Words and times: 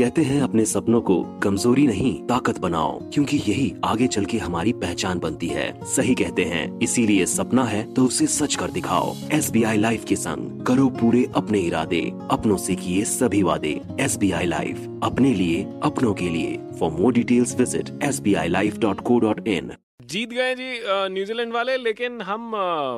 कहते 0.00 0.22
हैं 0.22 0.40
अपने 0.42 0.64
सपनों 0.64 1.00
को 1.00 1.16
कमज़ोरी 1.42 1.86
नहीं, 1.86 2.12
ताकत 2.26 2.58
बनाओ, 2.58 2.92
क्योंकि 3.12 3.36
यही 3.38 3.72
आगे 3.84 4.06
चल 4.06 4.24
के 4.24 4.38
हमारी 4.38 4.72
पहचान 4.74 5.18
बनती 5.18 5.48
है। 5.48 5.66
सही 5.86 6.14
कहते 6.14 6.44
हैं, 6.44 6.78
इसीलिए 6.80 7.26
सपना 7.26 7.64
है 7.64 7.82
तो 7.94 8.04
उसे 8.04 8.26
सच 8.28 8.54
कर 8.54 8.70
दिखाओ। 8.70 9.14
एस 9.32 9.50
बी 9.50 9.62
आई 9.62 9.78
लाइफ 9.78 10.04
के 10.04 10.16
संग 10.16 10.64
करो 10.66 10.88
पूरे 11.00 11.24
अपने 11.36 11.60
इरादे, 11.60 12.00
अपनों 12.30 12.56
से 12.58 12.74
किए 12.76 13.04
सभी 13.04 13.42
वादे। 13.42 13.80
एस 14.00 14.16
बी 14.16 14.30
आई 14.32 14.46
लाइफ, 14.46 14.88
अपने 15.02 15.34
लिए, 15.34 15.62
अपनों 15.84 16.14
के 16.14 16.28
लिए। 16.28 16.58
For 16.80 16.90
more 16.92 17.12
details 17.12 17.56
visit 17.58 17.90
S 18.02 18.20
B 18.20 18.34
I 18.34 18.48
life 18.48 18.78
dot 18.78 19.00
co 19.00 19.18
dot 19.20 19.48
in 19.48 19.72
जीत 20.04 20.30
गए 20.30 20.54
जी 20.54 20.80
न्यूजीलैंड 21.14 21.52
वाले, 21.52 21.76
लेकिन 21.78 22.20
हम 22.22 22.50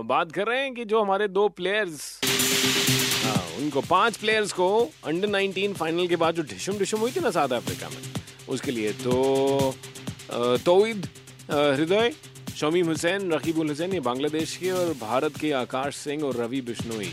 बात 0.07 0.33
कर 0.33 0.47
रहे 0.47 0.61
हैं 0.61 0.75
कि 0.75 0.85
जो 0.85 1.03
हमारे 1.03 1.29
दो 1.31 1.49
प्लेयर्स 1.51 2.21
हाँ, 2.57 3.43
उनको 3.59 3.81
पाँच 3.91 4.17
प्लेयर्स 4.17 4.53
को 4.53 4.69
अंडर 5.07 5.29
19 5.29 5.75
फाइनल 5.75 6.07
के 6.09 6.17
बाद 6.23 6.35
जो 6.35 6.43
ढिशुम 6.53 6.79
ढिशुम 6.79 7.01
हुई 7.01 7.11
थी 7.13 7.21
ना 7.21 7.31
साउथ 7.37 7.53
अफ्रीका 7.59 7.89
में 7.89 8.03
उसके 8.55 8.71
लिए 8.71 8.93
तो 9.05 9.13
अ, 10.31 11.57
हृदय 11.77 12.13
शमीम 12.57 12.87
हुसैन 12.89 13.31
रकीबुल 13.33 13.69
हुसैन 13.69 13.93
ये 13.95 14.01
बांग्लादेश 14.09 14.57
के 14.57 14.71
और 14.71 14.93
भारत 15.01 15.37
के 15.41 15.53
आकाश 15.61 15.97
सिंह 15.97 16.25
और 16.25 16.37
रवि 16.37 16.61
बिश्नोई। 16.71 17.13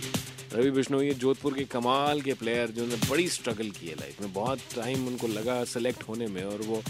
रवि 0.53 0.71
बिश्नोई 0.71 1.09
जोधपुर 1.23 1.53
के 1.53 1.63
कमाल 1.71 2.21
के 2.21 2.33
प्लेयर 2.41 2.71
जिन्होंने 2.75 3.09
बड़ी 3.09 3.27
स्ट्रगल 3.29 3.69
की 3.79 3.87
है 3.87 3.95
लाइफ 3.99 4.21
में 4.21 4.31
बहुत 4.33 4.59
टाइम 4.75 5.07
उनको 5.07 5.27
लगा 5.27 5.63
सेलेक्ट 5.73 6.03
होने 6.09 6.27
में 6.35 6.43
और 6.43 6.61
वो 6.67 6.81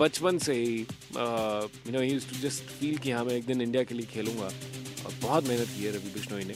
बचपन 0.00 0.38
से 0.46 0.54
ही 0.54 0.76
you 0.78 1.92
know 1.92 2.00
to 2.30 2.38
just 2.42 2.70
feel 2.80 2.98
कि 3.04 3.10
हाँ 3.10 3.24
मैं 3.24 3.34
एक 3.34 3.46
दिन 3.46 3.60
इंडिया 3.62 3.82
के 3.90 3.94
लिए 3.94 4.06
खेलूँगा 4.12 4.46
और 4.46 5.12
बहुत 5.22 5.48
मेहनत 5.48 5.68
की 5.76 5.84
है 5.84 5.90
रवि 5.96 6.10
बिश्नोई 6.14 6.44
ने। 6.44 6.54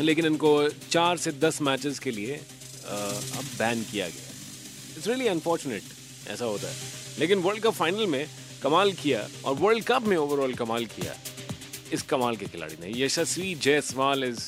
लेकिन 0.00 0.26
इनको 0.26 0.52
चार 0.90 1.16
से 1.16 1.32
दस 1.40 1.60
मैचेस 1.62 1.98
के 1.98 2.10
लिए 2.10 2.34
अब 2.34 3.44
बैन 3.58 3.82
किया 3.90 4.06
गया 4.06 4.32
इट्स 4.96 5.06
रियली 5.08 5.26
अनफॉर्चुनेट 5.28 5.82
ऐसा 6.30 6.44
होता 6.44 6.68
है 6.68 6.74
लेकिन 7.18 7.38
वर्ल्ड 7.42 7.62
कप 7.62 7.72
फाइनल 7.74 8.06
में 8.06 8.26
कमाल 8.62 8.92
किया 9.02 9.26
और 9.46 9.54
वर्ल्ड 9.60 9.84
कप 9.84 10.02
में 10.08 10.16
ओवरऑल 10.16 10.54
कमाल 10.54 10.84
किया 10.96 11.14
इस 11.92 12.02
कमाल 12.10 12.36
के 12.36 12.46
खिलाड़ी 12.46 12.76
ने 12.80 12.92
Yashasvi 13.04 13.54
Jaiswal 13.62 14.24
is 14.24 14.42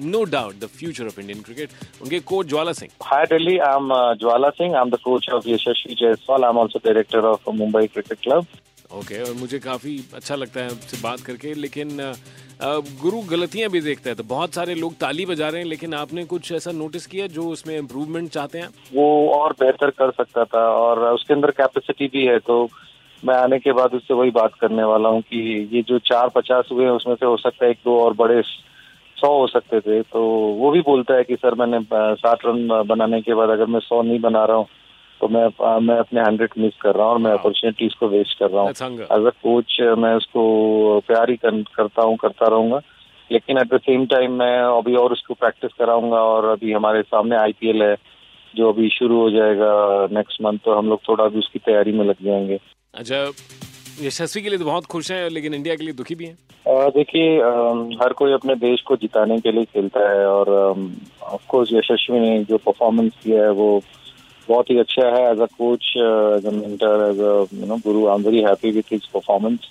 no 0.00 0.22
doubt 0.34 0.58
the 0.60 0.66
future 0.76 1.06
of 1.06 1.20
Indian 1.20 1.40
cricket 1.42 1.70
उनके 2.02 2.20
coach 2.32 2.46
Jwala 2.46 2.72
Singh 2.72 2.90
Hi 3.02 3.24
Delhi, 3.26 3.60
I'm 3.60 3.90
uh, 3.90 4.14
Jwala 4.14 4.50
Singh. 4.56 4.74
I'm 4.74 4.90
the 4.90 4.98
coach 4.98 5.28
of 5.28 5.44
Yashasvi 5.44 5.96
Jaiswal. 6.00 6.44
I'm 6.48 6.56
also 6.56 6.78
director 6.78 7.20
of 7.20 7.40
Mumbai 7.60 7.82
Cricket 7.92 8.22
Club. 8.22 8.46
Okay 8.90 9.22
और 9.22 9.32
मुझे 9.40 9.58
काफ़ी 9.60 9.98
अच्छा 10.14 10.34
लगता 10.34 10.60
है 10.60 10.70
आपसे 10.70 10.96
बात 11.02 11.20
करके, 11.20 11.52
लेकिन 11.54 11.88
गुरु 13.02 13.20
गलतियाँ 13.30 13.70
भी 13.70 13.80
देखता 13.80 14.10
है 14.10 14.14
तो 14.16 14.22
बहुत 14.26 14.54
सारे 14.54 14.74
लोग 14.74 14.94
ताली 15.00 15.26
बजा 15.26 15.48
रहे 15.48 15.60
हैं, 15.60 15.68
लेकिन 15.68 15.94
आपने 15.94 16.24
कुछ 16.24 16.50
ऐसा 16.52 16.72
नोटिस 16.72 17.06
किया 17.06 17.26
जो 17.28 17.44
उसमें 17.50 17.76
इम्प्रूवमेंट 17.78 18.30
चाहते 18.30 18.58
हैं? 18.58 18.68
वो 18.94 19.06
और 19.30 19.52
बेहतर 19.60 19.90
कर 19.92 20.10
सकता 20.12 20.44
था, 20.44 20.64
और 20.70 20.98
उसके 21.10 21.34
अंदर 21.34 21.50
कैपेसिटी 21.52 22.06
भी 22.08 22.24
है 22.26 22.38
तो 22.40 22.68
मैं 23.22 23.34
आने 23.36 23.58
के 23.58 23.72
बाद 23.72 23.94
उससे 23.94 24.14
वही 24.14 24.30
बात 24.32 24.54
करने 24.60 24.84
वाला 24.84 25.08
हूँ 25.08 25.20
कि 25.22 25.38
ये 25.72 25.82
जो 25.88 25.98
चार 26.04 26.28
पचास 26.36 26.68
हुए 26.72 26.84
हैं, 26.84 26.90
उसमें 26.92 27.14
से 27.14 27.26
हो 27.26 27.36
सकता 27.36 27.64
है 27.64 27.70
एक 27.70 27.78
दो 27.84 27.98
और 28.00 28.14
बड़े 28.16 28.42
सौ 29.16 29.32
हो 29.38 29.46
सकते 29.46 29.80
थे 29.80 30.00
तो 30.02 30.20
वो 30.58 30.70
भी 30.70 30.80
बोलता 30.82 31.14
है 31.14 31.24
कि, 31.24 31.36
सर, 31.36 31.54
मैंने 31.54 31.80
साठ 31.92 32.46
रन 32.46 32.66
बनाने 32.88 33.20
के 33.22 33.34
बाद 33.34 33.50
अगर 33.50 33.66
मैं 33.66 33.80
सौ 33.80 34.02
नहीं 34.02 34.20
बना 34.20 34.44
रहा 34.44 34.56
हूँ 34.56 34.66
तो 35.20 35.28
मैं 35.28 35.46
मैं 35.86 35.98
अपने 35.98 36.20
हंड्रेड 36.20 36.50
मिस 36.58 36.76
कर 36.82 36.94
रहा 36.94 37.06
हूँ 37.06 37.12
और 37.12 37.18
मैं 37.18 37.30
हाँ। 37.30 37.38
अपॉर्चुनिटीज़ 37.38 37.94
को 38.00 38.08
वेस्ट 38.08 38.38
कर 38.38 38.50
रहा 38.50 38.62
हूँ। 38.62 38.70
एज 38.70 39.26
अ 39.26 39.30
कोच 39.42 39.76
मैं 39.98 40.14
उसको 40.14 40.42
प्यार 41.06 41.30
ही 41.30 41.36
कर, 41.36 41.62
करता 41.76 42.02
हूँ 42.02 42.16
करता 42.16 42.48
रहूँगा। 42.48 42.80
लेकिन 43.30 43.58
एट 43.58 43.74
द 43.74 43.80
सेम 43.80 44.06
टाइम 44.06 44.32
मैं 44.38 44.56
अभी 44.58 44.94
और 44.96 45.12
उसको 45.12 45.34
प्रैक्टिस 45.34 45.72
कराऊँगा 45.78 46.22
और 46.24 46.44
अभी 46.44 46.72
हमारे 46.72 47.02
सामने 47.02 47.36
आईपीएल 47.36 47.82
है 47.82 47.94
जो 48.54 48.68
अभी 48.72 48.88
शुरू 48.88 49.20
हो 49.20 49.30
जाएगा 49.30 49.72
नेक्स्ट 50.12 50.42
मंथ 50.42 50.58
तो 50.64 50.74
हम 50.74 50.88
लोग 50.88 51.00
थोड़ा 51.08 51.24
अभी 51.24 51.38
उसकी 51.38 51.58
तैयारी 51.58 51.92
में 51.92 52.04
लग 52.04 52.24
जाएँगे। 52.24 52.58
अच्छा 52.94 53.24
यशस्वी 54.02 54.42
के 54.42 54.48
लिए 54.48 54.58
तो 54.58 54.64
बहुत 54.64 54.86
खुश 54.86 55.10
हैं 55.12 55.28
लेकिन 55.30 55.54
इंडिया 55.54 55.74
के 55.74 55.84
लिए 55.84 55.94
दुखी 55.94 56.14
भी 56.14 56.24
हैं? 56.24 56.38
देखिए 56.90 57.36
हर 58.02 58.12
कोई 58.12 58.32
अपने 58.32 58.54
देश 58.54 58.80
को 58.80 58.96
जिताने 58.96 59.38
के 59.40 59.52
लिए 59.52 59.64
खेलता 59.64 60.00
है 60.10 60.26
और 60.26 60.48
ऑफ़ 61.22 61.46
कोर्स 61.48 61.72
यशस्वी 61.72 62.20
ने 62.20 62.44
जो 62.44 62.56
परफॉर्मेंस 62.56 63.12
किया 63.24 63.42
है 63.42 63.50
वो 63.50 63.68
बहुत 64.52 64.70
ही 64.70 64.78
अच्छा 64.78 65.08
है 65.16 65.30
as 65.32 65.40
a 65.40 65.46
coach 65.58 65.92
as 65.96 66.46
a 66.46 66.50
mentor 66.50 67.08
as 67.10 67.20
a 67.20 67.34
you 67.60 67.66
know 67.66 67.76
guru 67.86 68.06
I 68.08 68.14
am 68.14 68.22
very 68.22 68.42
happy 68.42 68.70
with 68.70 68.92
his 68.92 69.06
performance 69.06 69.68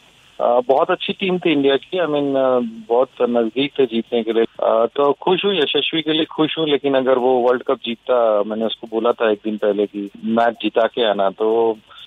बहुत 0.68 0.92
अच्छी 0.92 1.14
टीम 1.14 1.38
थी 1.40 1.52
इंडिया 1.52 1.76
की. 1.78 1.98
आई 2.00 2.06
I 2.06 2.10
मीन 2.10 2.28
mean, 2.34 2.68
बहुत 2.90 3.10
नज़दीक 3.30 3.72
थे 3.80 3.86
जीतने 3.86 4.22
के 4.24 4.34
लिए. 4.34 4.44
अ, 4.44 4.86
तो 4.96 5.12
खुश 5.22 5.44
हूँ 5.46 5.54
यशस्वी 5.56 6.02
के 6.02 6.14
लिए 6.14 6.26
खुश 6.36 6.58
हूँ 6.60 6.68
लेकिन 6.70 6.94
अगर 6.96 7.18
वो 7.18 7.34
वर्ल्ड 7.48 7.64
कप 7.64 7.80
जीतता 7.86 8.20
मैंने 8.48 8.66
उसको 8.66 8.88
बोला 8.92 9.12
था 9.12 9.32
एक 9.32 9.40
दिन 9.44 9.58
पहले 9.58 9.86
कि 9.86 10.10
मैच 10.38 10.56
जिता 10.62 10.86
के 10.96 11.10
आना 11.10 11.30
तो 11.42 11.50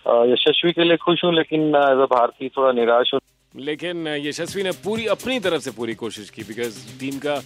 अ, 0.06 0.24
यशस्वी 0.32 0.72
के 0.72 0.84
लिए 0.84 0.96
खुश 0.96 1.24
हूँ 1.24 1.34
लेकिन 1.34 1.68
एज 1.82 2.00
अ 2.00 2.08
भारतीय 2.14 2.48
थोड़ा 2.56 2.72
निराश 2.72 3.10
हूँ। 3.14 3.20
लेकिन 3.54 4.08
यशस्वी 4.08 4.62
ने 4.62 4.70
पूरी 4.84 5.06
अपनी 5.06 5.38
तरफ़ 5.40 5.62
से 5.62 5.70
पूरी 5.70 5.94
कोशिश 5.94 6.30
की 6.30 6.42
बिकॉज़ 6.42 6.80
टीम 7.00 7.18
का 7.26 7.36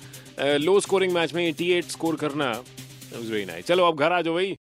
लो 0.65 0.79
स्कोरिंग 0.81 1.13
मैच 1.13 1.35
में 1.35 1.43
88 1.53 1.91
स्कोर 1.91 2.17
करना 2.17 2.53
चलो 3.69 3.87
अब 3.87 3.97
घर 3.97 4.13
आ 4.13 4.21
जाओ 4.21 4.35
भाई। 4.35 4.55